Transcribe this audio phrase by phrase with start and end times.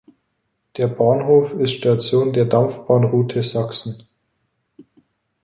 [0.77, 4.07] Der Bahnhof ist Station der Dampfbahn-Route Sachsen.